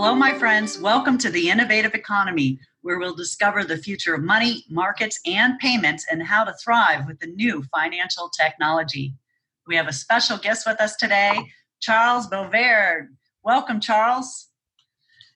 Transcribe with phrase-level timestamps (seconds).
[0.00, 0.78] Hello, my friends.
[0.78, 6.06] Welcome to the Innovative Economy, where we'll discover the future of money, markets, and payments
[6.08, 9.16] and how to thrive with the new financial technology.
[9.66, 11.36] We have a special guest with us today,
[11.80, 13.08] Charles Bovaird.
[13.42, 14.50] Welcome, Charles.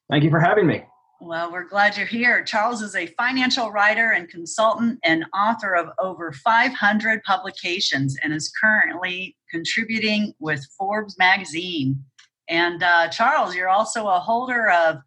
[0.09, 0.84] Thank you for having me.
[1.20, 2.44] Well, we're glad you're here.
[2.44, 8.52] Charles is a financial writer and consultant and author of over 500 publications and is
[8.60, 12.04] currently contributing with Forbes magazine.
[12.48, 14.98] And uh, Charles, you're also a holder of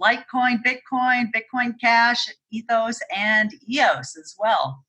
[0.00, 4.84] Litecoin, Bitcoin, Bitcoin Cash, Ethos, and EOS as well.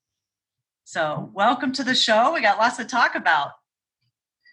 [0.84, 2.32] So, welcome to the show.
[2.32, 3.50] We got lots to talk about.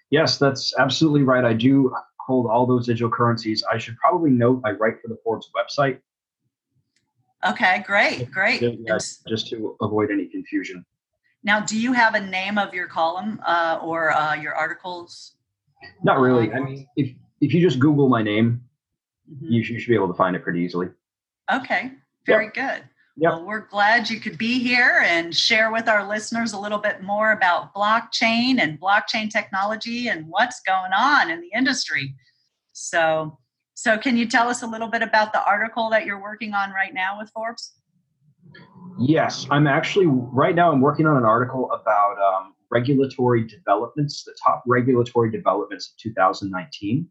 [0.09, 1.45] Yes, that's absolutely right.
[1.45, 3.63] I do hold all those digital currencies.
[3.71, 5.99] I should probably note I write for the Forbes website.
[7.45, 8.61] Okay, great, great.
[8.61, 10.85] Yeah, just to avoid any confusion.
[11.43, 15.35] Now, do you have a name of your column uh, or uh, your articles?
[16.01, 16.53] Not really.
[16.53, 18.61] I mean, if if you just Google my name,
[19.31, 19.51] mm-hmm.
[19.51, 20.87] you, you, should be able to find it pretty easily.
[21.51, 21.91] Okay,
[22.25, 22.53] very yep.
[22.53, 22.83] good.
[23.17, 23.31] Yep.
[23.31, 27.03] Well, we're glad you could be here and share with our listeners a little bit
[27.03, 32.15] more about blockchain and blockchain technology and what's going on in the industry.
[32.71, 33.37] So,
[33.75, 36.71] so, can you tell us a little bit about the article that you're working on
[36.71, 37.73] right now with Forbes?
[38.99, 40.71] Yes, I'm actually right now.
[40.71, 47.09] I'm working on an article about um, regulatory developments, the top regulatory developments of 2019.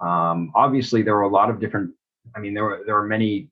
[0.00, 1.92] Um, obviously, there were a lot of different.
[2.36, 3.50] I mean, there were there were many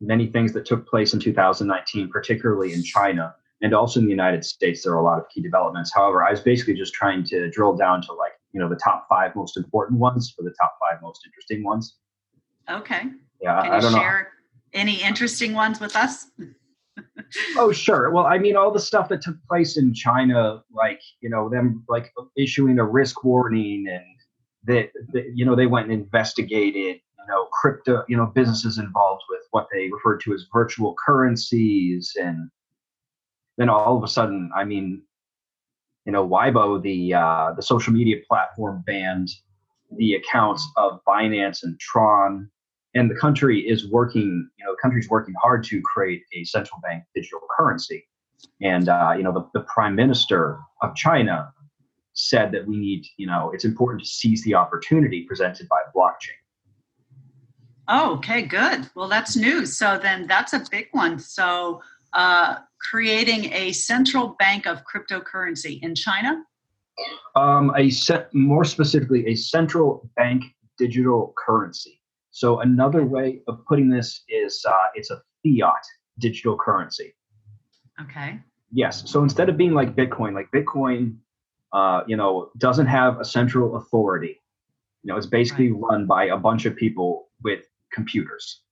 [0.00, 4.44] many things that took place in 2019, particularly in China and also in the United
[4.44, 4.82] States.
[4.82, 5.92] There are a lot of key developments.
[5.92, 9.06] However, I was basically just trying to drill down to like you know the top
[9.08, 11.96] five most important ones for the top five most interesting ones.
[12.70, 13.02] Okay.
[13.40, 14.32] Yeah, Can I, I don't share
[14.74, 14.80] know.
[14.80, 16.26] any interesting ones with us?
[17.56, 18.10] oh sure.
[18.10, 21.84] Well, I mean, all the stuff that took place in China, like you know them
[21.88, 24.04] like issuing a risk warning, and
[24.66, 24.90] that
[25.34, 29.66] you know they went and investigated you know crypto you know businesses involved with what
[29.72, 32.50] they referred to as virtual currencies and
[33.56, 35.02] then all of a sudden i mean
[36.04, 39.30] you know, Weibo, the uh, the social media platform, banned
[39.96, 42.50] the accounts of Binance and Tron,
[42.94, 44.48] and the country is working.
[44.58, 48.06] You know, the country's working hard to create a central bank digital currency.
[48.60, 51.52] And uh, you know, the, the prime minister of China
[52.14, 56.38] said that we need, you know, it's important to seize the opportunity presented by blockchain.
[57.86, 58.88] Oh, okay, good.
[58.94, 59.76] Well, that's news.
[59.76, 61.18] So then that's a big one.
[61.18, 61.82] So
[62.14, 66.42] uh, creating a central bank of cryptocurrency in China?
[67.34, 70.44] Um, a set, more specifically, a central bank
[70.78, 72.00] digital currency.
[72.30, 75.82] So another way of putting this is uh, it's a fiat
[76.18, 77.14] digital currency.
[78.00, 78.40] Okay.
[78.72, 79.08] Yes.
[79.08, 81.16] So instead of being like Bitcoin, like Bitcoin,
[81.74, 84.40] uh, you know, doesn't have a central authority.
[85.02, 85.82] You know, it's basically right.
[85.90, 88.62] run by a bunch of people with computers.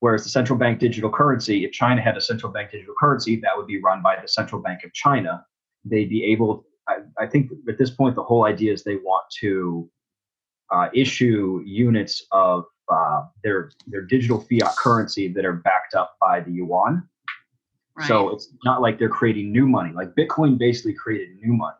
[0.00, 3.56] Whereas the central bank digital currency, if China had a central bank digital currency, that
[3.56, 5.46] would be run by the central bank of China.
[5.84, 9.24] They'd be able, I, I think at this point, the whole idea is they want
[9.40, 9.88] to
[10.72, 16.40] uh, issue units of uh, their their digital fiat currency that are backed up by
[16.40, 17.08] the yuan.
[17.96, 18.08] Right.
[18.08, 19.92] So it's not like they're creating new money.
[19.92, 21.76] Like Bitcoin basically created new money,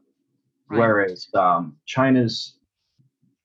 [0.73, 0.81] right.
[0.81, 2.57] whereas um, China's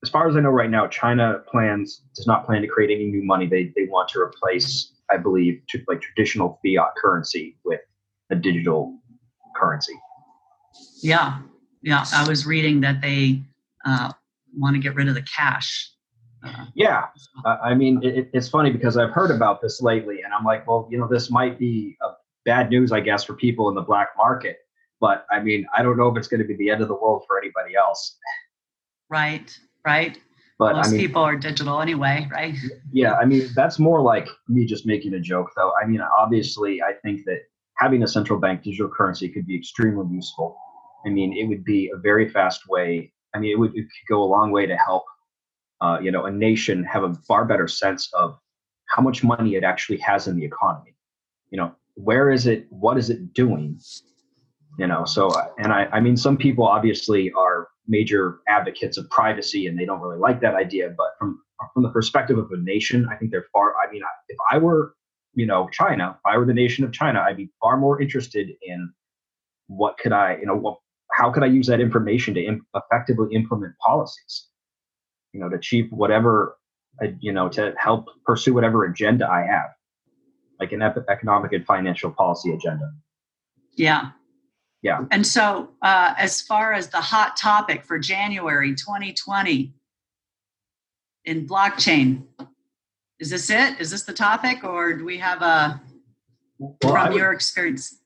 [0.02, 3.06] as far as I know right now, China plans does not plan to create any
[3.06, 3.46] new money.
[3.46, 7.80] They they want to replace, I believe, to, like traditional fiat currency with
[8.30, 8.96] a digital
[9.56, 9.94] currency.
[11.02, 11.40] Yeah,
[11.82, 12.04] yeah.
[12.12, 13.42] I was reading that they
[13.84, 14.12] uh,
[14.56, 15.90] want to get rid of the cash.
[16.44, 17.06] Uh, yeah,
[17.44, 20.68] uh, I mean, it, it's funny because I've heard about this lately, and I'm like,
[20.68, 22.10] well, you know, this might be a
[22.44, 24.58] bad news, I guess, for people in the black market.
[25.00, 26.94] But I mean, I don't know if it's going to be the end of the
[26.94, 28.16] world for anybody else.
[29.10, 29.56] Right
[29.88, 30.18] right?
[30.58, 32.54] But most I mean, people are digital anyway, right?
[32.92, 35.72] Yeah, I mean that's more like me just making a joke, though.
[35.80, 37.40] I mean, obviously, I think that
[37.76, 40.56] having a central bank digital currency could be extremely useful.
[41.06, 43.12] I mean, it would be a very fast way.
[43.34, 45.04] I mean, it would it could go a long way to help,
[45.80, 48.36] uh, you know, a nation have a far better sense of
[48.86, 50.96] how much money it actually has in the economy.
[51.50, 52.66] You know, where is it?
[52.70, 53.78] What is it doing?
[54.78, 55.28] You know, so
[55.58, 60.00] and I, I mean, some people obviously are major advocates of privacy and they don't
[60.00, 60.94] really like that idea.
[60.96, 61.42] But from
[61.74, 63.74] from the perspective of a nation, I think they're far.
[63.76, 64.94] I mean, if I were,
[65.34, 68.50] you know, China, if I were the nation of China, I'd be far more interested
[68.62, 68.92] in
[69.66, 70.78] what could I, you know, what,
[71.12, 74.46] how could I use that information to effectively implement policies,
[75.32, 76.56] you know, to achieve whatever,
[77.02, 79.70] uh, you know, to help pursue whatever agenda I have,
[80.60, 82.92] like an economic and financial policy agenda.
[83.74, 84.10] Yeah,
[84.82, 85.04] yeah.
[85.10, 89.74] And so, uh, as far as the hot topic for January 2020,
[91.28, 92.22] in blockchain.
[93.20, 93.78] Is this it?
[93.80, 95.80] Is this the topic, or do we have a
[96.58, 98.00] Well, from would- your experience?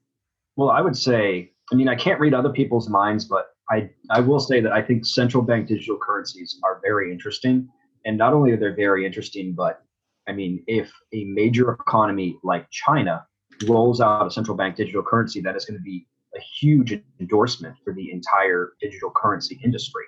[0.56, 4.20] Well, I would say, I mean, I can't read other people's minds, but I, I
[4.20, 7.69] will say that I think central bank digital currencies are very interesting.
[8.04, 9.82] And not only are they very interesting, but
[10.28, 13.24] I mean, if a major economy like China
[13.66, 16.06] rolls out a central bank digital currency, that is going to be
[16.37, 20.05] a huge endorsement for the entire digital currency industry.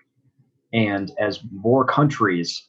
[0.72, 2.68] And as more countries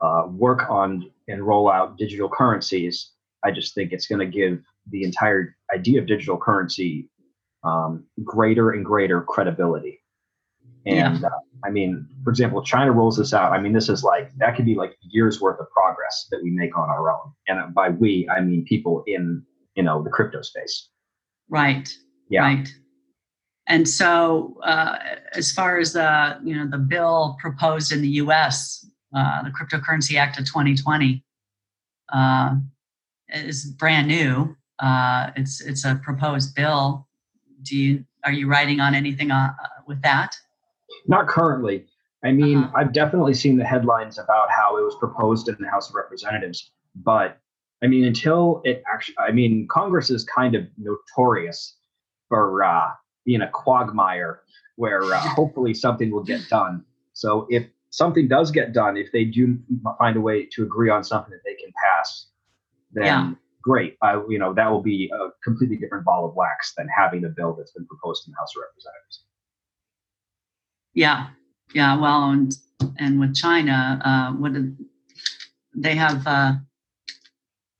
[0.00, 3.12] uh, work on and roll out digital currencies,
[3.44, 7.08] I just think it's going to give the entire idea of digital currency
[7.64, 10.00] um, greater and greater credibility.
[10.86, 11.30] And uh,
[11.64, 13.52] I mean, for example, China rolls this out.
[13.52, 16.50] I mean, this is like that could be like years worth of progress that we
[16.50, 17.32] make on our own.
[17.46, 19.44] And by we, I mean people in
[19.74, 20.88] you know the crypto space.
[21.48, 21.92] Right.
[22.28, 22.42] Yeah.
[22.42, 22.68] Right.
[23.66, 24.96] And so, uh,
[25.34, 30.16] as far as the you know the bill proposed in the U.S., uh, the Cryptocurrency
[30.16, 31.22] Act of 2020
[32.12, 32.56] uh,
[33.28, 34.56] is brand new.
[34.78, 37.06] Uh, it's it's a proposed bill.
[37.62, 39.52] Do you are you writing on anything uh,
[39.86, 40.34] with that?
[41.06, 41.86] Not currently.
[42.24, 42.72] I mean, Uh-huh.
[42.74, 46.72] I've definitely seen the headlines about how it was proposed in the House of Representatives,
[46.96, 47.38] but
[47.82, 51.76] I mean, until it actually, I mean, Congress is kind of notorious
[52.28, 52.90] for uh,
[53.24, 54.40] being a quagmire
[54.76, 56.84] where uh, hopefully something will get done.
[57.12, 59.58] So if something does get done, if they do
[59.98, 62.26] find a way to agree on something that they can pass,
[62.92, 63.32] then Yeah.
[63.62, 63.96] great.
[64.02, 67.28] I, you know, that will be a completely different ball of wax than having a
[67.28, 69.24] bill that's been proposed in the House of Representatives.
[70.94, 71.28] Yeah,
[71.74, 71.98] yeah.
[72.00, 72.56] Well, and
[72.98, 74.76] and with China, uh, what did,
[75.74, 76.26] they have?
[76.26, 76.54] Uh,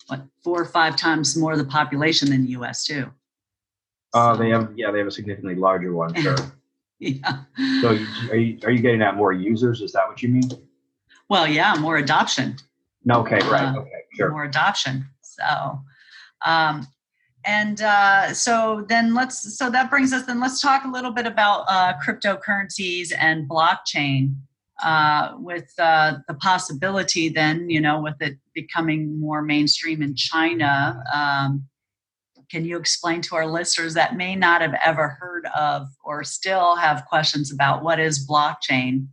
[0.09, 2.85] what four or five times more of the population than the U.S.
[2.85, 3.11] too.
[4.15, 6.15] Uh, they have, yeah, they have a significantly larger one.
[6.15, 6.37] Sure.
[7.01, 7.45] Yeah.
[7.81, 9.83] So, you, are you are you getting at more users?
[9.83, 10.51] Is that what you mean?
[11.29, 12.57] Well, yeah, more adoption.
[13.05, 13.21] No.
[13.21, 13.39] Okay.
[13.49, 13.67] Right.
[13.67, 13.91] Uh, Okay.
[14.17, 14.31] Sure.
[14.33, 15.07] more adoption.
[15.21, 15.81] So,
[16.45, 16.89] um,
[17.45, 21.25] and uh, so then let's so that brings us then let's talk a little bit
[21.27, 24.35] about uh, cryptocurrencies and blockchain.
[24.83, 31.03] Uh, with uh, the possibility, then you know, with it becoming more mainstream in China,
[31.13, 31.65] um,
[32.50, 36.77] can you explain to our listeners that may not have ever heard of or still
[36.77, 39.06] have questions about what is blockchain?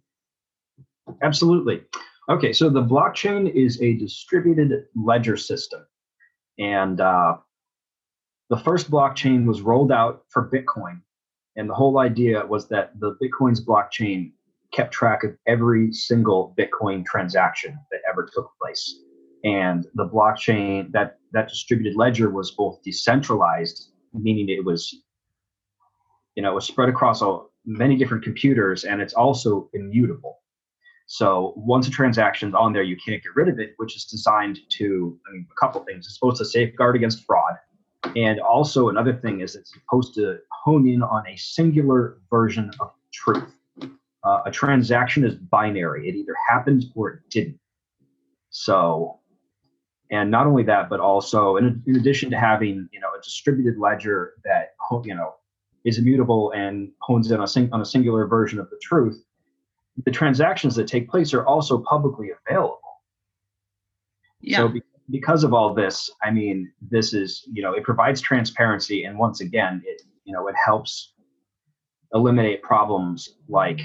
[1.22, 1.82] Absolutely.
[2.30, 2.54] Okay.
[2.54, 5.86] So the blockchain is a distributed ledger system,
[6.58, 7.38] and uh,
[8.50, 11.02] the first blockchain was rolled out for Bitcoin,
[11.56, 14.32] and the whole idea was that the Bitcoin's blockchain
[14.74, 19.00] kept track of every single Bitcoin transaction that ever took place.
[19.44, 25.04] And the blockchain that that distributed ledger was both decentralized, meaning it was,
[26.36, 30.40] you know, it was spread across all, many different computers, and it's also immutable.
[31.08, 34.60] So once a transaction's on there, you can't get rid of it, which is designed
[34.78, 36.06] to, I mean, a couple things.
[36.06, 37.56] It's supposed to safeguard against fraud.
[38.16, 42.92] And also another thing is it's supposed to hone in on a singular version of
[43.12, 43.52] truth.
[44.24, 46.08] Uh, a transaction is binary.
[46.08, 47.60] It either happened or it didn't.
[48.50, 49.20] So,
[50.12, 53.78] and not only that, but also in, in addition to having, you know, a distributed
[53.78, 55.36] ledger that, you know,
[55.84, 59.24] is immutable and hones in on a, sing- on a singular version of the truth,
[60.06, 62.80] the transactions that take place are also publicly available.
[64.41, 64.58] Yeah.
[64.58, 69.03] So be- because of all this, I mean, this is, you know, it provides transparency
[69.03, 71.13] and once again, it, you know, it helps
[72.13, 73.82] eliminate problems like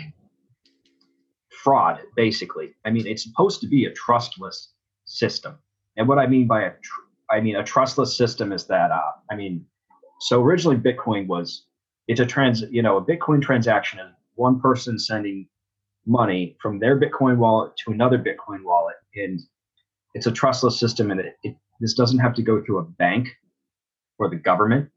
[1.63, 2.75] fraud basically.
[2.85, 4.73] I mean, it's supposed to be a trustless
[5.05, 5.59] system.
[6.01, 9.13] And what I mean by a tr- I mean a trustless system is that uh
[9.31, 9.67] I mean
[10.21, 11.67] so originally Bitcoin was
[12.09, 15.47] it's a trans, you know, a Bitcoin transaction is one person sending
[16.07, 19.41] money from their Bitcoin wallet to another Bitcoin wallet and
[20.15, 23.29] it's a trustless system and it, it this doesn't have to go through a bank
[24.19, 24.89] or the government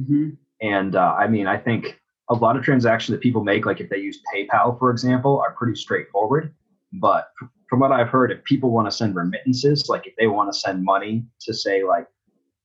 [0.00, 0.36] Mhm.
[0.60, 2.00] and uh, I mean, I think
[2.30, 5.52] a lot of transactions that people make, like if they use PayPal, for example, are
[5.52, 6.54] pretty straightforward.
[6.92, 7.28] But
[7.68, 10.58] from what I've heard, if people want to send remittances, like if they want to
[10.58, 12.06] send money to say like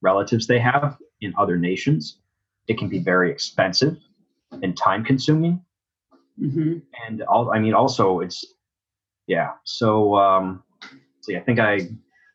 [0.01, 2.19] relatives they have in other nations,
[2.67, 3.97] it can be very expensive
[4.61, 5.63] and time consuming.
[6.39, 6.81] Mhm.
[7.07, 8.43] And all, I mean, also it's,
[9.27, 9.53] yeah.
[9.63, 10.63] So, um,
[11.21, 11.89] see, I think I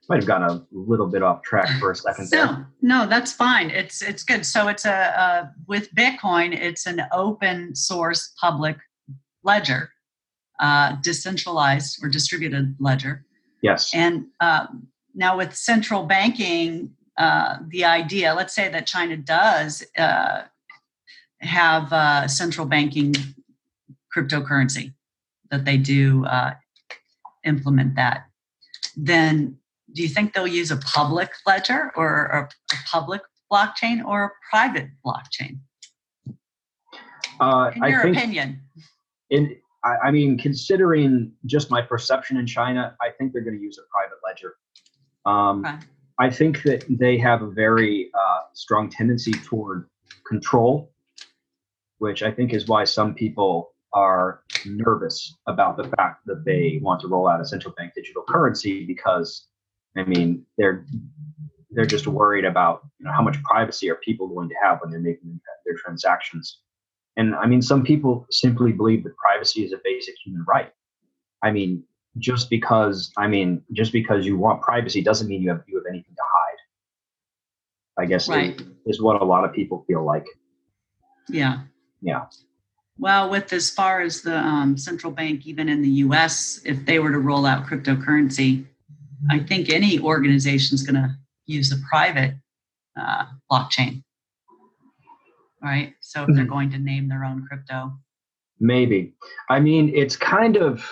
[0.09, 2.47] might have gone a little bit off track for a second there.
[2.47, 3.71] No, no, that's fine.
[3.71, 4.45] It's it's good.
[4.45, 8.77] So it's a, a with Bitcoin, it's an open source public
[9.45, 9.92] ledger,
[10.63, 13.27] uh, decentralized or distributed ledger.
[13.63, 13.91] Yes.
[13.93, 20.43] And um, now with central banking, uh, the idea, let's say that China does uh,
[21.41, 23.13] have uh, central banking
[24.17, 24.95] cryptocurrency
[25.51, 26.55] that they do uh,
[27.45, 28.27] implement that,
[28.97, 29.57] then
[29.93, 32.49] do you think they'll use a public ledger or a,
[32.87, 33.21] public
[33.53, 35.59] blockchain or a private blockchain?
[37.41, 38.61] Uh, In your think opinion?
[39.29, 43.63] in I, I mean, considering just my perception in China, I think they're going to
[43.63, 44.57] use a private ledger.
[45.25, 45.87] Um, Okay.
[46.19, 49.89] I think that they have a very uh, strong tendency toward
[50.27, 50.93] control,
[51.99, 57.01] which I think is why some people are nervous about the fact that they want
[57.01, 59.49] to roll out a central bank digital currency because,
[59.97, 60.87] I mean, they're
[61.75, 64.91] they're just worried about you know how much privacy are people going to have when
[64.91, 66.61] they're making their transactions.
[67.17, 70.71] And I mean, some people simply believe that privacy is a basic human right.
[71.43, 71.85] I mean,
[72.19, 75.87] just because I mean, just because you want privacy doesn't mean you have you have
[75.89, 78.03] anything to hide.
[78.03, 78.61] I guess Right.
[78.87, 80.27] is what a lot of people feel like.
[81.29, 81.61] Yeah.
[82.01, 82.25] Yeah.
[82.99, 86.99] Well, with as far as the um, central bank, even in the US, if they
[86.99, 88.65] were to roll out cryptocurrency,
[89.31, 91.17] I think any organization is going to
[91.47, 92.35] use a private
[93.01, 94.03] uh, blockchain.
[95.63, 95.95] Right.
[96.01, 96.49] So if they're Mhm.
[96.49, 97.93] going to name their own crypto.
[98.61, 99.15] Maybe.
[99.49, 100.85] I mean, it's kind of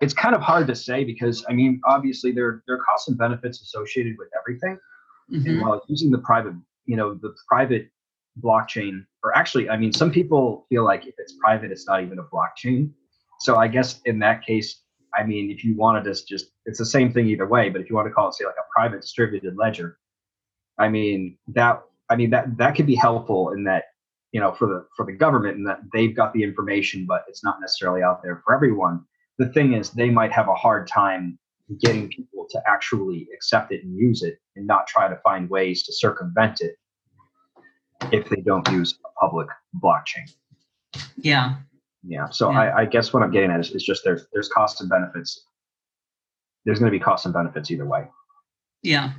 [0.00, 3.18] it's kind of hard to say because I mean, obviously there there are costs and
[3.18, 4.78] benefits associated with everything.
[5.30, 5.60] And Mhm.
[5.60, 6.54] while using the private,
[6.86, 7.90] you know, the private
[8.40, 12.18] blockchain, or actually, I mean, some people feel like if it's private, it's not even
[12.20, 12.92] a blockchain.
[13.40, 14.82] So I guess in that case,
[15.14, 17.68] I mean, if you wanted to just, it's the same thing either way.
[17.68, 19.98] But if you want to call it, say, like a private distributed ledger,
[20.78, 23.84] I mean, that, I mean, that that could be helpful in that,
[24.32, 27.44] you know, for the for the government, and that they've got the information, but it's
[27.44, 29.04] not necessarily out there for everyone.
[29.38, 31.38] The thing is, they might have a hard time
[31.80, 35.82] getting people to actually accept it and use it and not try to find ways
[35.84, 36.76] to circumvent it
[38.10, 39.48] if they don't use a public
[39.82, 40.32] blockchain.
[41.16, 41.56] Yeah.
[42.02, 42.28] Yeah.
[42.30, 42.60] So Yeah.
[42.60, 45.44] I, I guess what I'm getting at is, is just there's there's costs and benefits.
[46.64, 48.08] There's going to be costs and benefits either way.
[48.82, 49.12] Yeah.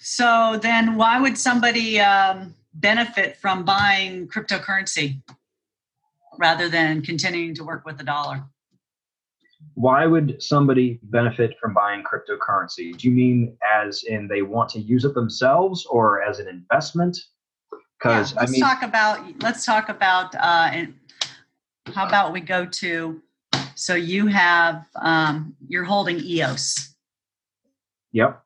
[0.00, 5.20] So then why would somebody um, benefit from buying cryptocurrency
[6.38, 8.42] rather than continuing to work with the dollar?
[9.74, 12.96] Why would somebody benefit from buying cryptocurrency?
[12.96, 17.18] Do you mean as in they want to use it themselves or as an investment?
[17.98, 20.94] Because Yeah, I let's mean, talk about let's talk about uh, and
[21.94, 23.20] how about we go to
[23.74, 26.94] so you have um, you're holding EOS.
[28.12, 28.42] yep.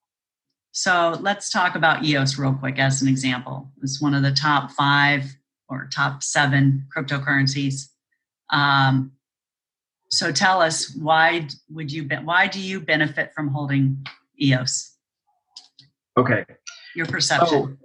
[0.77, 3.71] So let's talk about EOS real quick as an example.
[3.81, 5.25] It's one of the top five
[5.69, 7.91] or top seven cryptocurrencies.
[8.51, 9.13] Um,
[10.11, 14.05] so tell us why would you be, why do you benefit from holding
[14.43, 14.97] EOS?
[16.17, 16.45] Okay.
[16.97, 17.79] Your perception.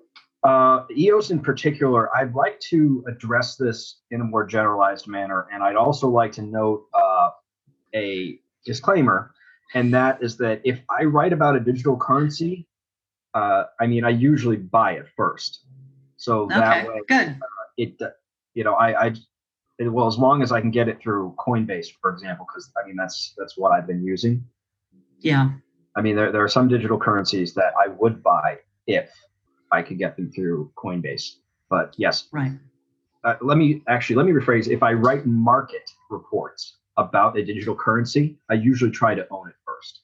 [0.44, 5.62] Uh, EOS in particular, I'd like to address this in a more generalized manner, and
[5.62, 7.30] I'd also like to note uh,
[7.94, 9.32] a disclaimer,
[9.76, 12.69] and that is that if I write about a digital currency,
[13.34, 15.66] uh, I mean, I usually buy it first.
[16.18, 17.40] So that okay, way, good.
[17.78, 18.10] it, uh,
[18.54, 19.14] you know, I, I,
[19.78, 22.86] it, well, as long as I can get it through Coinbase, for example, because I
[22.86, 24.44] mean, that's that's what I've been using.
[25.20, 25.52] Yeah,
[25.96, 28.58] I mean, there, there are some digital currencies that I would buy
[28.88, 29.10] if
[29.72, 31.36] I could get them through Coinbase.
[31.70, 32.52] But yes, right.
[33.24, 34.68] uh, let me actually let me rephrase.
[34.68, 39.56] If I write market reports about a digital currency, I usually try to own it
[39.66, 40.02] first,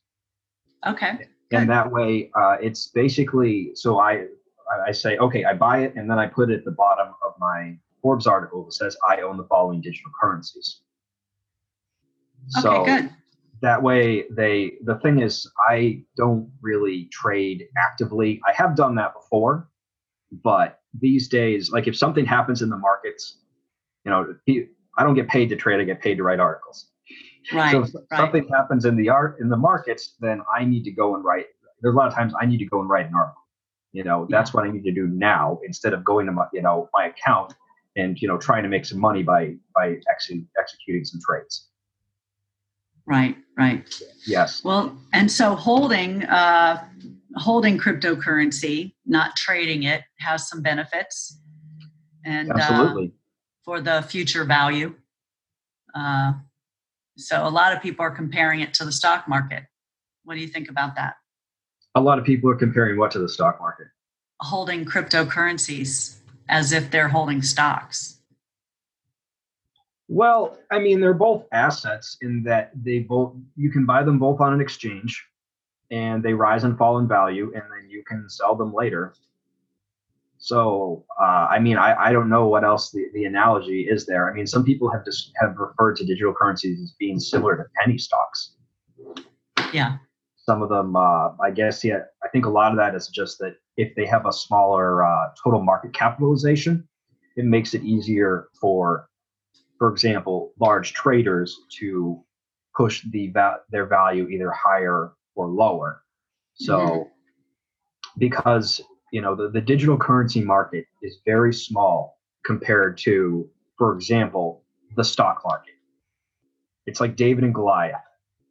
[0.87, 1.27] Okay.
[1.61, 4.25] And that way, uh, it's basically so I
[4.87, 7.33] I say okay, I buy it, and then I put it at the bottom of
[7.39, 10.81] my Forbes article that says I own the following digital currencies.
[12.57, 13.09] Okay, So good.
[13.61, 19.13] that way they the thing is i don't really trade actively i have done that
[19.13, 19.69] before
[20.43, 23.37] but these days like if something happens in the markets
[24.03, 24.35] you know
[24.97, 26.91] i don't get paid to trade i get paid to write articles
[27.53, 27.71] Right.
[27.71, 28.17] so if right.
[28.17, 31.47] something happens in the art in the markets then i need to go and write
[31.81, 33.41] there's a lot of times i need to go and write an article
[33.91, 36.61] you know that's what i need to do now instead of going to my you
[36.61, 37.53] know my account
[37.95, 41.69] and you know trying to make some money by by exe- executing some trades
[43.05, 43.37] Right.
[43.57, 43.87] Right.
[44.25, 46.83] yes Well, and so holding uh,
[47.35, 51.39] holding cryptocurrency, not trading it, has some benefits,
[52.25, 53.13] and uh, absolutely
[53.63, 54.95] for the future value.
[55.93, 56.33] Uh,
[57.17, 59.63] so a lot of people are comparing it to the stock market.
[60.23, 61.15] What do you think about that?
[61.95, 63.87] a lot of people are comparing what to the stock market
[64.41, 66.17] Holding cryptocurrencies
[66.49, 68.19] as if they're holding stocks.
[70.09, 74.41] Well, I mean, they're both assets in that they both you can buy them both
[74.41, 75.25] on an exchange,
[75.89, 79.13] and they rise and fall in value, and then you can sell them later.
[80.45, 84.29] So, uh, I mean, I, I don't know what else the, the analogy is there.
[84.29, 87.63] I mean, some people have just have referred to digital currencies as being similar to
[87.81, 88.53] penny stocks.
[89.73, 89.97] Yeah.
[90.35, 93.39] Some of them, uh, I guess, yeah, I think a lot of that is just
[93.39, 96.87] that if they have a smaller uh, total market capitalization,
[97.35, 99.09] it makes it easier for,
[99.79, 102.23] for example, large traders to
[102.77, 106.03] push the va- their value either higher or lower.
[106.53, 107.07] So, Mhm.
[108.19, 108.79] because
[109.11, 114.63] you know the, the digital currency market is very small compared to, for example,
[114.95, 115.73] the stock market.
[116.85, 118.01] It's like David and Goliath.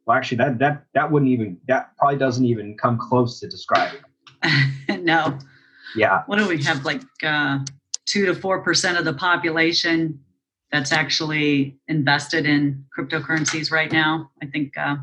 [0.05, 4.01] Well, actually, that that that wouldn't even that probably doesn't even come close to describing.
[4.89, 5.37] no.
[5.95, 6.83] Yeah, What do we have?
[6.83, 7.59] Like uh,
[8.05, 10.19] two to four percent of the population
[10.71, 14.31] that's actually invested in cryptocurrencies right now.
[14.41, 14.77] I think.
[14.77, 14.97] Uh,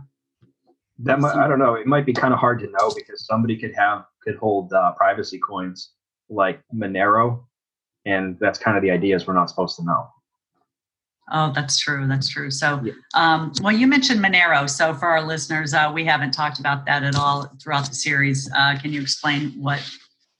[0.98, 1.74] that might, I don't know.
[1.74, 4.92] It might be kind of hard to know because somebody could have could hold uh,
[4.92, 5.90] privacy coins
[6.28, 7.44] like Monero,
[8.06, 10.08] and that's kind of the idea is we're not supposed to know.
[11.30, 12.06] Oh, that's true.
[12.06, 12.50] That's true.
[12.50, 12.92] So, Yeah.
[13.14, 14.68] um, well, you mentioned Monero.
[14.68, 18.50] So, for our listeners, uh, we haven't talked about that at all throughout the series.
[18.54, 19.80] Uh, can you explain what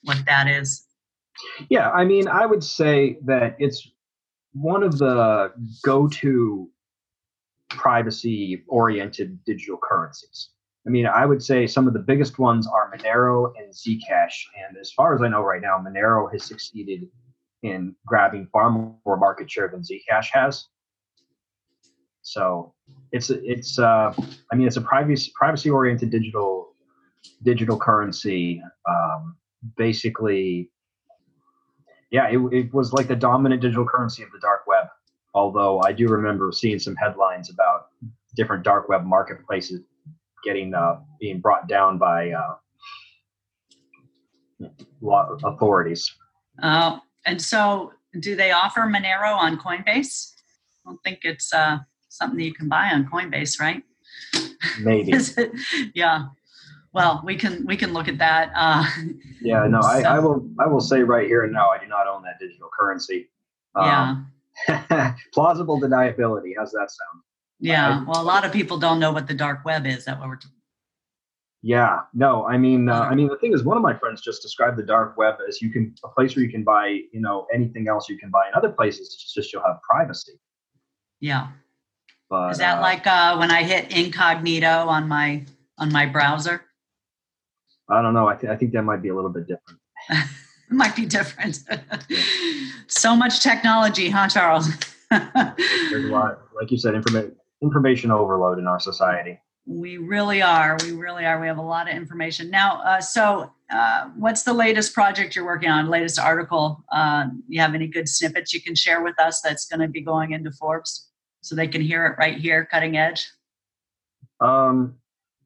[0.03, 0.85] what that is?
[1.71, 3.89] Yeah, I mean, I would say that it's
[4.53, 6.69] one of the go-to
[7.71, 10.51] privacy-oriented digital currencies.
[10.87, 14.35] I mean, I would say some of the biggest ones are Monero and Zcash,
[14.67, 17.09] and as far as I know right now, Monero has succeeded
[17.63, 20.67] in grabbing far more market share than Zcash has.
[22.23, 22.75] So
[23.13, 24.13] it's it's uh,
[24.51, 26.75] I mean, it's a privacy privacy-oriented digital
[27.45, 28.63] digital currency.
[28.89, 29.37] Um,
[29.77, 30.73] basically
[32.13, 34.87] yeah, it, it was like the dominant digital currency of the dark web.
[35.35, 37.87] Although I do remember seeing some headlines about
[38.37, 39.81] different dark web marketplaces
[40.45, 42.55] getting uh, being brought down by uh,
[45.01, 46.11] law authorities.
[46.63, 50.33] Oh, and so do they offer Monero on Coinbase?
[50.85, 53.83] I don't think it's uh, something that you can buy on Coinbase, right?
[54.81, 55.13] Maybe.
[55.95, 56.27] Yeah.
[56.95, 58.53] Well, we can we can look at that.
[58.55, 58.85] Uh,
[59.41, 61.87] Yeah, no, I, So- I will I will say right here and now I do
[61.87, 63.31] not own that digital currency.
[63.77, 64.17] yeah.
[64.69, 66.53] Um, plausible deniability.
[66.59, 67.23] How's that sound?
[67.63, 68.05] Yeah.
[68.05, 70.05] Well, a lot of people don't know what the dark web is.
[70.05, 70.39] That what we're.
[71.65, 74.43] Yeah, no, I mean, uh, I mean, the thing is, one of my friends just
[74.43, 77.47] described the dark web as you can a place where you can buy, you know,
[77.55, 79.03] anything else you can buy in other places.
[79.03, 80.33] It's just you'll have privacy.
[81.21, 81.51] Yeah.
[82.29, 85.45] But Is that uh, like uh, when I hit incognito on my
[85.79, 86.65] on my browser?
[87.89, 88.27] I don't know.
[88.27, 89.79] I, th- I think that might be a little bit different.
[90.11, 91.61] it might be different.
[92.89, 94.69] so much technology, huh, Charles?
[95.11, 99.39] There's a lot, like you said, information information overload in our society.
[99.65, 100.77] we really are.
[100.83, 101.41] We really are.
[101.41, 102.83] We have a lot of information now.
[102.83, 105.89] Uh, so, uh, what's the latest project you're working on?
[105.89, 106.85] Latest article?
[106.93, 109.41] Uh, you have any good snippets you can share with us?
[109.41, 111.09] That's going to be going into Forbes,
[111.41, 113.27] so they can hear it right here, cutting edge.
[114.41, 114.97] Um,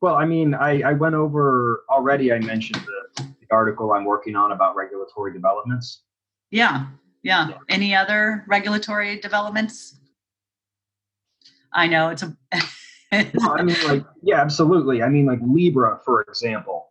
[0.00, 2.33] well, I mean, I, I went over already.
[2.33, 6.02] I mentioned the, the article I'm working on about regulatory developments.
[6.50, 6.87] Yeah,
[7.22, 7.50] yeah.
[7.68, 10.00] Any other regulatory developments?
[11.76, 12.36] I know it's a.
[13.12, 15.00] No, I mean, like, yeah, absolutely.
[15.00, 16.90] I mean, like Libra, for example.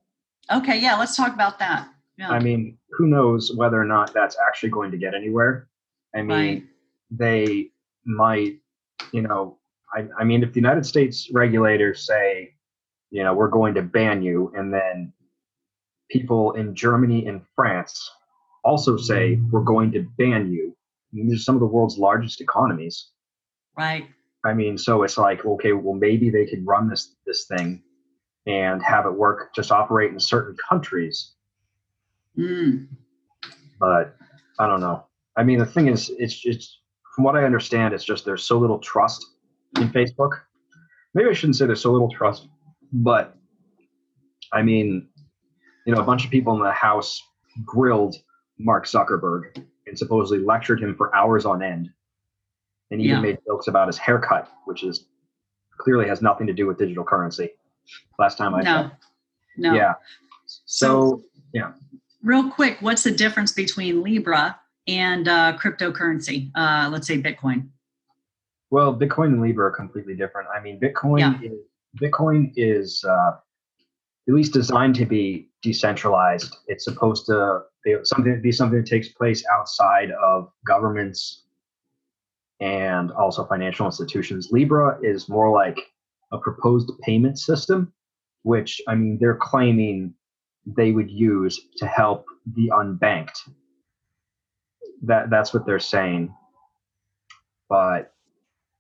[0.52, 0.96] okay, yeah.
[0.98, 1.90] Let's talk about that.
[2.18, 2.30] Yeah.
[2.30, 5.68] I mean, who knows whether or not that's actually going to get anywhere?
[6.16, 6.64] I mean, Right.
[7.12, 7.72] they
[8.06, 8.60] might,
[9.12, 9.58] you know,
[9.94, 12.56] I, I mean, if the United States regulators say,
[13.12, 15.12] you know, we're going to ban you, and then
[16.10, 18.10] people in Germany and France
[18.64, 19.52] also say mm.
[19.52, 20.76] we're going to ban you,
[21.12, 23.12] these are some of the world's largest economies.
[23.78, 24.08] right.
[24.46, 27.84] I mean, so it's like, okay, well, maybe they could run this this thing
[28.48, 31.36] and have it work, just operate in certain countries
[32.38, 32.88] Mm.
[33.80, 34.16] but
[34.60, 35.06] I don't know.
[35.38, 36.80] I mean, the thing is, it's it's
[37.14, 39.26] from what I understand, it's just there's so little trust
[39.78, 40.32] in Facebook.
[41.14, 42.48] Maybe I shouldn't say there's so little trust,
[42.92, 43.38] but
[44.52, 45.08] I mean,
[45.86, 47.22] you know, a bunch of people in the House
[47.64, 48.16] grilled
[48.60, 51.90] Mark Zuckerberg and supposedly lectured him for hours on end,
[52.96, 53.22] and even Yeah.
[53.22, 55.08] made jokes about his haircut, which is
[55.78, 57.50] clearly has nothing to do with digital currency.
[58.18, 58.84] Last time I No.
[58.84, 59.06] checked.
[59.58, 59.74] No.
[59.74, 59.94] Yeah.
[60.46, 61.22] So
[61.54, 61.74] yeah.
[62.24, 66.52] real quick, what's the difference between Libra and uh, cryptocurrency?
[66.56, 67.68] Uh, let's say Bitcoin.
[68.70, 70.48] Well, Bitcoin and Libra are completely different.
[70.56, 71.40] I mean, Bitcoin Yeah.
[71.42, 71.60] is
[72.02, 73.32] Bitcoin is uh,
[74.28, 76.56] at least designed to be decentralized.
[76.68, 81.45] It's supposed to be something be something that takes place outside of governments
[82.60, 84.50] and also financial institutions.
[84.52, 85.80] Libra is more like
[86.32, 87.94] a proposed payment system,
[88.44, 90.14] which I mean they're claiming
[90.66, 93.38] they would use to help the unbanked.
[95.04, 96.34] That that's what they're saying.
[97.70, 98.14] But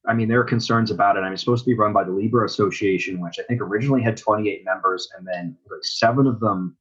[0.08, 1.22] I mean, there are concerns about it.
[1.22, 4.18] I mean, supposed to be run by the Libra Association, which I think originally had
[4.18, 6.78] 28 members, and then like seven of them,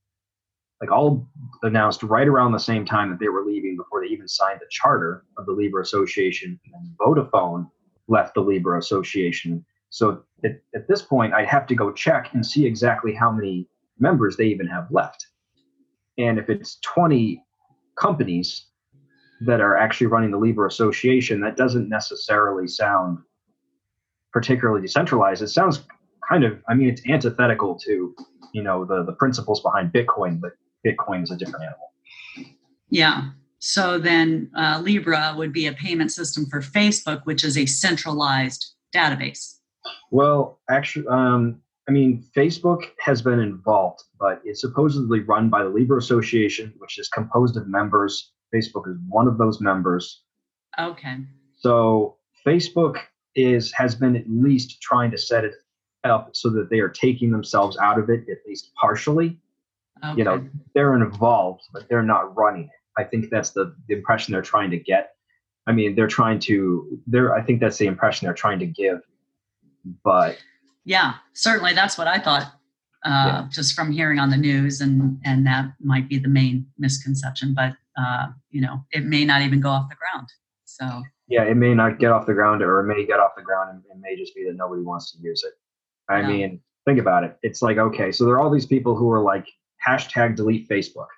[0.85, 1.27] like all
[1.62, 4.66] announced right around the same time that they were leaving before they even signed the
[4.70, 6.61] charter of the Libra Association.
[6.75, 7.70] And Vodafone
[8.07, 9.64] left the Libra Association.
[9.88, 13.66] So at, at this point, I'd have to go check and see exactly how many
[13.99, 15.27] members they even have left.
[16.18, 17.42] And if it's 20
[17.99, 18.66] companies
[19.47, 23.18] that are actually running the Libra Association, that doesn't necessarily sound
[24.33, 25.42] particularly decentralized.
[25.42, 25.87] It sounds
[26.29, 28.14] kind of, I mean, it's antithetical to,
[28.53, 30.53] you know, the the principles behind Bitcoin, but
[30.87, 31.92] Bitcoin is a different animal.
[32.90, 33.31] Yeah.
[33.59, 38.75] So then uh, Libra would be a payment system for Facebook, which is a centralized
[38.94, 39.55] database.
[40.11, 45.68] Well, actually, um, I mean, Facebook has been involved, but it's supposedly run by the
[45.68, 48.33] Libra Association, which is composed of members.
[48.55, 50.23] Facebook is one of those members.
[50.79, 51.16] Okay.
[51.59, 52.16] So
[52.47, 52.99] Facebook
[53.35, 55.55] is has been at least trying to set it
[56.05, 59.38] up so that they are taking themselves out of it at least partially.
[60.11, 60.19] Okay.
[60.19, 62.71] You know, they're involved, but they're not running it.
[63.01, 65.11] I think that's the, the impression they're trying to get.
[65.67, 66.99] I mean, they're trying to.
[67.07, 67.35] They're.
[67.35, 69.01] I think that's the impression they're trying to give.
[70.05, 70.38] But
[70.85, 72.53] Yeah, certainly that's what I thought.
[73.05, 73.49] Uh, Yeah.
[73.51, 77.73] just from hearing on the news, and and that might be the main misconception, but
[77.99, 80.27] uh, you know, it may not even go off the ground.
[80.64, 83.43] So yeah, it may not get off the ground, or it may get off the
[83.43, 85.53] ground, and it may just be that nobody wants to use it.
[86.09, 86.29] I Yeah.
[86.29, 87.37] mean, think about it.
[87.43, 89.47] It's like okay, so there are all these people who are like
[89.87, 91.09] hashtag delete Facebook.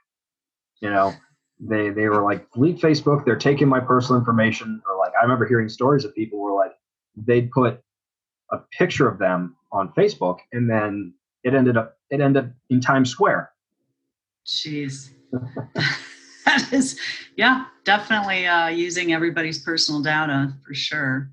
[0.80, 1.14] You know,
[1.58, 3.24] they they were like delete Facebook.
[3.24, 6.72] They're taking my personal information, or like I remember hearing stories of people were like
[7.16, 7.80] they'd put
[8.52, 12.80] a picture of them on Facebook, and then it ended up it ended up in
[12.80, 13.50] Times Square.
[14.46, 15.10] Jeez.
[16.46, 16.98] that is,
[17.36, 21.30] yeah, definitely uh, using everybody's personal data for sure.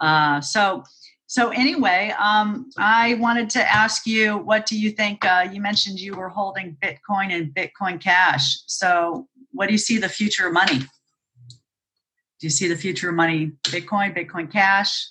[0.00, 0.82] Uh, so,
[1.26, 5.24] so anyway, um, I wanted to ask you, what do you think?
[5.24, 8.58] Uh, you mentioned you were holding Bitcoin and Bitcoin Cash.
[8.66, 10.78] So, what do you see the future of money?
[10.78, 15.08] Do you see the future of money, Bitcoin, Bitcoin Cash?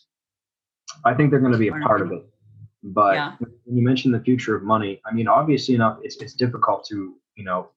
[1.04, 2.26] I think they're going to be a part of it.
[2.84, 3.36] But Yeah.
[3.40, 7.16] when you mentioned the future of money, I mean, obviously enough, it's it's difficult to
[7.36, 7.70] you know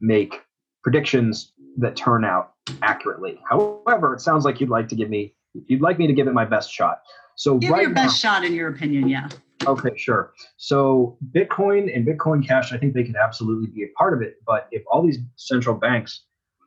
[0.00, 0.42] make
[0.84, 2.52] predictions that turn out
[2.82, 3.40] accurately.
[3.48, 5.34] However, it sounds like you'd like to give me
[5.66, 7.00] you'd like me to give it my best shot.
[7.36, 9.08] So Give right your best shot in your opinion.
[9.08, 9.28] Yeah.
[9.66, 10.32] okay, sure.
[10.56, 14.36] So Bitcoin and Bitcoin Cash, I think they can absolutely be a part of it.
[14.46, 16.24] But if all these central banks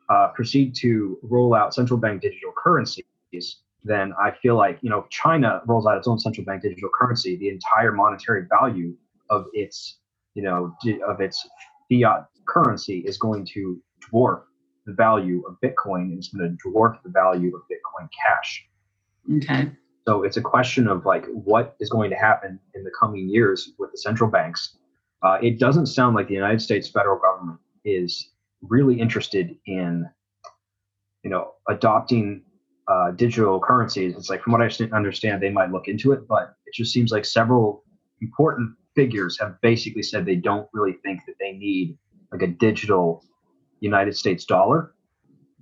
[0.10, 3.04] uh, proceed to roll out central bank digital currencies,
[3.84, 6.90] then I feel like you know if China rolls out its own central bank digital
[6.94, 8.96] currency, the entire monetary value
[9.30, 10.00] of its
[10.34, 10.76] you know
[11.08, 11.48] of its
[11.90, 14.42] fiat currency is going to dwarf
[14.86, 18.68] the value of Bitcoin, and it's going to dwarf the value of Bitcoin Cash.
[19.38, 19.72] Okay.
[20.08, 23.72] So it's a question of like what is going to happen in the coming years
[23.80, 24.78] with the central banks.
[25.24, 30.06] Uh, it doesn't sound like the United States federal government is really interested in,
[31.24, 32.44] you know, adopting
[32.88, 34.16] uh, digital currencies.
[34.16, 37.12] It's like from what I understand, they might look into it, but it just seems
[37.12, 37.84] like several
[38.22, 41.98] important figures have basically said they don't really think that they need
[42.32, 43.24] like a digital
[43.82, 44.96] United States dollar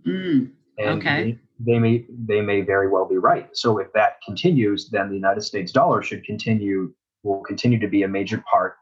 [0.06, 1.40] Mm, and Okay.
[1.66, 3.50] They, may they may very well be right.
[3.54, 8.04] So if that continues, then the United States dollar should continue will continue to be
[8.04, 8.76] a major part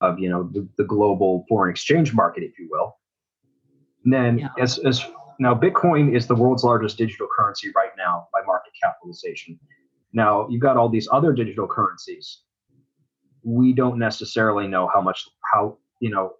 [0.00, 2.96] of you know the, the global foreign exchange market, if you will.
[4.04, 4.48] And then Yeah.
[4.58, 5.04] as as
[5.38, 9.58] now Bitcoin is the world's largest digital currency right now by market capitalization.
[10.12, 12.42] Now you've got all these other digital currencies.
[13.42, 16.34] We don't necessarily know how much how you know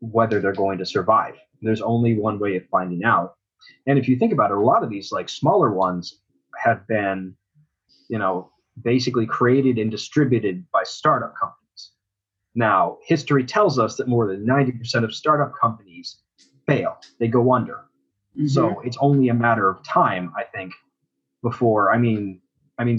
[0.00, 1.34] whether they're going to survive.
[1.60, 3.34] There's only one way of finding out.
[3.86, 6.20] And if you think about it, a lot of these like smaller ones
[6.56, 7.34] have been,
[8.08, 8.50] you know,
[8.82, 11.92] basically created and distributed by startup companies.
[12.54, 16.18] Now, history tells us that more than 90% of startup companies
[16.66, 16.96] fail.
[17.18, 17.84] They go under.
[18.36, 18.48] mhm.
[18.50, 20.72] So it's only a matter of time, I think,
[21.42, 21.92] before.
[21.92, 22.40] I mean,
[22.78, 22.98] I mean,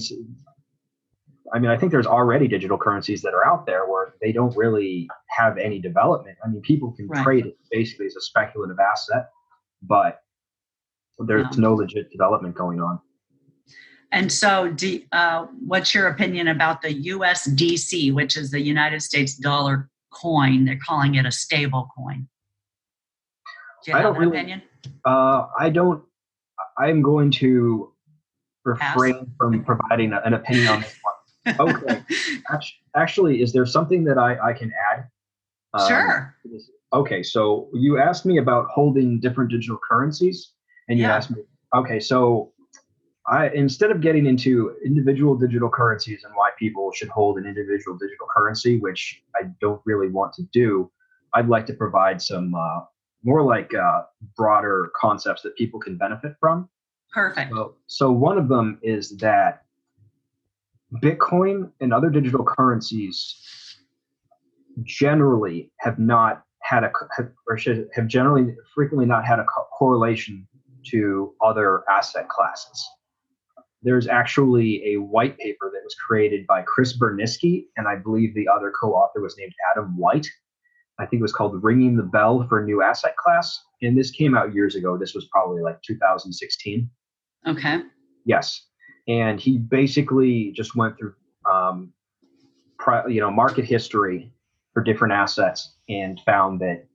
[1.54, 4.56] I mean, I think there's already digital currencies that are out there where they don't
[4.56, 6.38] really have any development.
[6.44, 7.24] I mean, people can Right.
[7.24, 9.30] trade it basically as a speculative asset,
[9.82, 10.22] but
[11.28, 11.62] there's Yeah.
[11.62, 13.00] no legit development going on.
[14.12, 19.36] And so, do, uh, what's your opinion about the USDC, which is the United States
[19.36, 20.66] dollar coin?
[20.66, 22.28] They're calling it a stable coin.
[23.86, 24.62] Do you I don't an really- opinion?
[25.06, 26.04] Uh, I don't.
[26.78, 27.94] I'm going to
[28.64, 31.70] refrain from providing an opinion on this one.
[31.70, 32.04] Okay.
[32.96, 35.08] Actually, is there something that I, I can add?
[35.74, 36.36] Um, sure.
[36.94, 40.54] Okay, so you asked me about holding different digital currencies,
[40.90, 41.16] and you Yeah.
[41.16, 41.44] asked me.
[41.74, 42.52] Okay, so
[43.28, 47.96] I instead of getting into individual digital currencies and why people should hold an individual
[47.98, 50.92] digital currency, which I don't really want to do,
[51.34, 52.82] I'd like to provide some uh,
[53.24, 54.04] more like uh,
[54.36, 56.68] broader concepts that people can benefit from.
[57.14, 57.52] Perfect.
[57.52, 59.64] So, so one of them is that
[61.04, 63.78] Bitcoin and other digital currencies
[64.84, 69.68] generally have not had a have, or should have generally frequently not had a co-
[69.78, 70.48] correlation
[70.88, 72.88] to other asset classes.
[73.82, 78.48] There's actually a white paper that was created by Chris Burniske, and I believe the
[78.48, 80.28] other co-author was named Adam White.
[81.00, 84.12] I think it was called "Ringing the Bell for a New Asset Class," and this
[84.12, 84.98] came out years ago.
[84.98, 86.90] This was probably like 2016.
[87.48, 87.82] Okay.
[88.26, 88.68] Yes,
[89.08, 91.16] and he basically just went through,
[91.50, 91.94] um,
[92.78, 94.32] pri- you know, market history
[94.74, 96.86] for different assets and found that,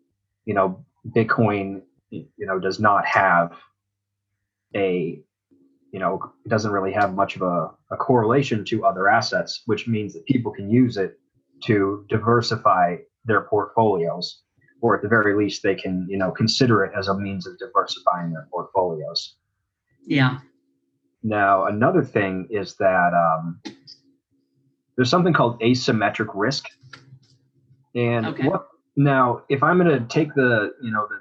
[0.44, 3.52] you know, Bitcoin, you know, does not have
[4.74, 5.20] a,
[5.92, 9.86] you know, it doesn't really have much of a, a correlation to other assets, which
[9.86, 11.18] means that people can use it
[11.64, 14.42] to diversify their portfolios,
[14.82, 17.58] or at the very least, they can, you know, consider it as a means of
[17.58, 19.36] diversifying their portfolios.
[20.04, 20.40] Yeah.
[21.22, 23.62] Now, another thing is that um,
[24.96, 26.66] there's something called asymmetric risk.
[27.94, 28.46] And Okay.
[28.46, 31.20] what now, if I'm going to take the, you know, the,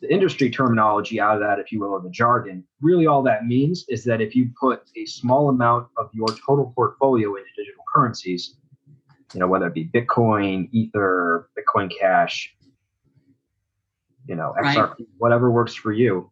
[0.00, 3.46] the, industry terminology out of that, if you will, or the jargon, really all that
[3.46, 7.82] means is that if you put a small amount of your total portfolio into digital
[7.92, 8.56] currencies,
[9.32, 12.54] you know, whether it be Bitcoin, Ether, Bitcoin Cash,
[14.26, 14.76] you know, Right.
[14.76, 16.30] XRP, whatever works for you,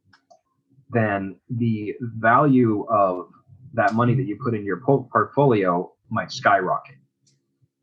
[0.90, 3.28] then the value of
[3.74, 6.96] that money that you put in your portfolio might skyrocket.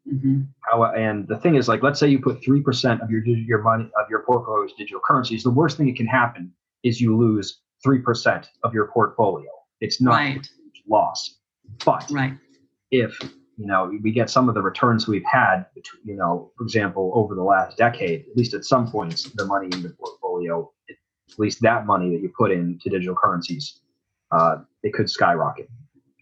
[0.09, 3.21] Hmm How, and the thing is, like, let's say you put three percent of your
[3.25, 5.43] your money of your portfolio's digital currencies.
[5.43, 6.51] The worst thing that can happen
[6.83, 9.49] is you lose three percent of your portfolio.
[9.81, 10.33] It's not a Right.
[10.35, 11.39] huge loss,
[11.85, 12.33] but Right.
[12.91, 13.17] if
[13.57, 17.11] you know we get some of the returns we've had, between- you know, for example,
[17.15, 20.95] over the last decade, at least at some points, the money in the portfolio, at
[21.37, 23.81] least that money that you put into digital currencies,
[24.31, 25.69] uh, it could skyrocket.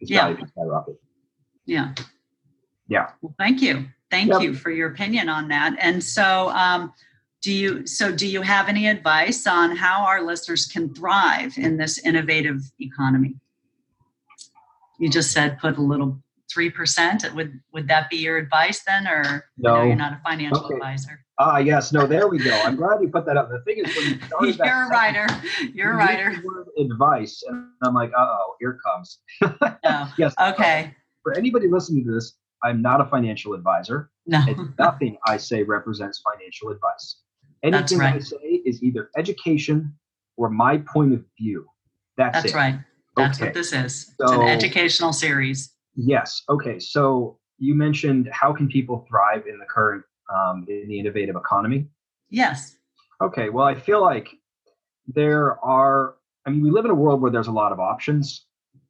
[0.01, 0.33] Its Yeah.
[0.33, 0.99] could skyrocket.
[1.65, 1.93] Yeah.
[2.87, 3.09] Yeah.
[3.21, 3.85] Well, thank you.
[4.09, 4.41] Thank Yep.
[4.41, 5.75] you for your opinion on that.
[5.79, 6.93] And so, um,
[7.41, 11.77] do you so do you have any advice on how our listeners can thrive in
[11.77, 13.35] this innovative economy?
[14.99, 16.19] You just said put a little
[16.51, 17.23] three percent.
[17.35, 19.83] Would would that be your advice then, or No.
[19.83, 20.75] you're not a financial Okay.
[20.75, 21.23] advisor?
[21.39, 21.93] Ah, yes.
[21.93, 22.59] No, there we go.
[22.65, 23.49] I'm glad you put that up.
[23.51, 25.27] The thing is, when you started You're a writer.
[25.73, 26.31] You're a writer.
[26.31, 29.19] used the word Advice, and I'm like, uh oh, here it comes.
[29.83, 30.07] No.
[30.17, 30.33] Yes.
[30.41, 30.95] Okay.
[31.21, 34.09] For anybody listening to this, I'm not a financial advisor.
[34.25, 34.39] No.
[34.47, 37.17] And nothing I say represents financial advice.
[37.63, 39.93] That's Anything I say is either education
[40.37, 41.65] or my point of view.
[42.17, 42.55] That's, That's it.
[42.55, 42.79] right.
[43.15, 43.47] That's Okay.
[43.47, 44.13] what this is.
[44.19, 45.73] It's So- an educational series.
[45.95, 46.43] Yes.
[46.49, 46.77] Okay.
[46.79, 51.87] So you mentioned how can people thrive in the current um, in the innovative economy?
[52.29, 52.77] Yes.
[53.21, 53.49] Okay.
[53.49, 54.29] Well, I feel like
[55.07, 56.15] there are.
[56.45, 58.45] I mean, we live in a world where there's a lot of options.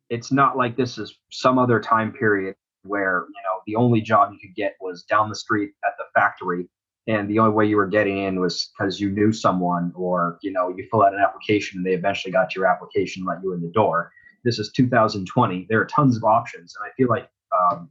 [0.09, 4.31] It's not like this is some other time period where you know the only job
[4.31, 6.67] you could get was down the street at the factory,
[7.07, 10.51] and the only way you were getting in was because you knew someone, or you
[10.51, 13.53] know you fill out an application and they eventually got your application, and let you
[13.53, 14.11] in the door.
[14.43, 15.67] This is 2020.
[15.69, 17.89] There are tons of options, and I feel like um,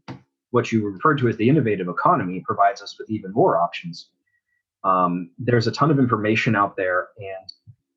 [0.51, 4.09] what you referred to as the innovative economy provides us with even more options.
[4.85, 7.53] Um, there's a ton of information out there, and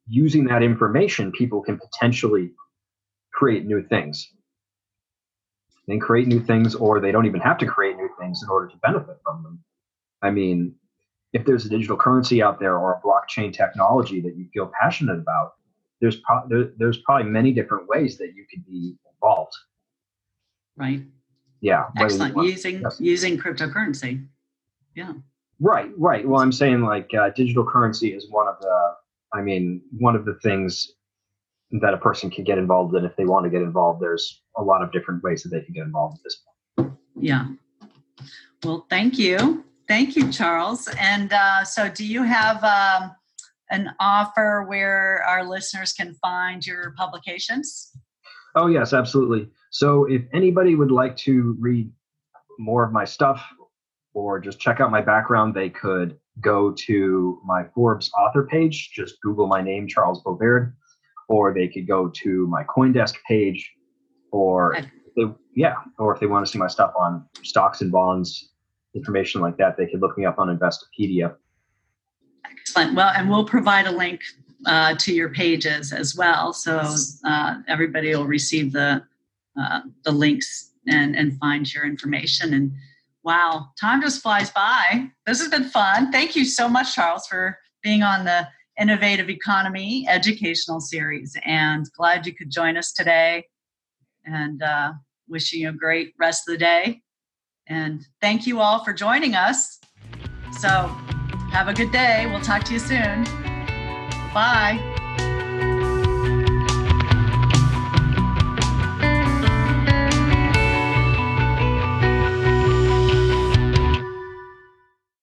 [0.07, 2.51] using that information, people can potentially
[3.31, 4.33] create new things.
[5.89, 8.67] Can create new things, or they don't even have to create new things in order
[8.67, 9.59] to benefit from them.
[10.21, 10.75] I mean,
[11.33, 15.17] if there's a digital currency out there or a blockchain technology that you feel passionate
[15.17, 15.53] about,
[15.99, 19.53] there's pro- there, there's probably many different ways that you could be involved.
[20.75, 21.01] Right.
[21.61, 21.85] Yeah.
[21.97, 22.37] Excellent.
[22.37, 22.97] Using yes.
[22.99, 24.27] using cryptocurrency.
[24.95, 25.13] Yeah.
[25.59, 26.27] Right, right.
[26.27, 28.93] Well, I'm saying like uh, digital currency is one of the,
[29.33, 30.93] I mean, one of the things
[31.71, 34.01] that a person can get involved in if they want to get involved.
[34.01, 36.41] There's a lot of different ways that they can get involved at this
[36.77, 36.93] point.
[37.19, 37.47] Yeah.
[38.63, 39.63] Well, thank you.
[39.87, 40.87] Thank you, Charles.
[40.99, 43.11] And uh, so, do you have um,
[43.71, 47.91] an offer where our listeners can find your publications?
[48.55, 49.49] Oh, yes, absolutely.
[49.71, 51.91] So if anybody would like to read
[52.57, 53.43] more of my stuff
[54.13, 58.91] or just check out my background, they could go to my Forbes author page.
[58.93, 60.73] Just Google my name, Charles Bovaird,
[61.29, 63.71] or they could go to my CoinDesk page,
[64.31, 64.89] or Okay.
[65.15, 65.23] they,
[65.55, 68.51] yeah, or if they want to see my stuff on stocks and bonds,
[68.95, 71.35] information like that, they could look me up on Investopedia.
[72.49, 72.95] Excellent.
[72.95, 74.21] Well, and we'll provide a link
[74.65, 76.83] uh, to your pages as well, so
[77.23, 79.03] uh, everybody will receive the
[79.59, 82.53] uh, the links and, and find your information.
[82.53, 82.71] And
[83.23, 85.09] wow, time just flies by.
[85.25, 86.11] This has been fun.
[86.11, 88.47] Thank you so much, Charles, for being on the
[88.79, 91.35] Innovative Economy educational series.
[91.45, 93.45] And glad you could join us today.
[94.25, 94.93] And uh,
[95.27, 97.01] wishing you a great rest of the day.
[97.67, 99.79] And thank you all for joining us.
[100.59, 100.69] So
[101.51, 102.25] have a good day.
[102.29, 103.23] We'll talk to you soon.
[104.33, 104.98] Bye.